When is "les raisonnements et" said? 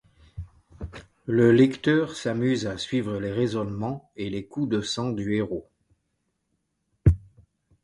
3.19-4.31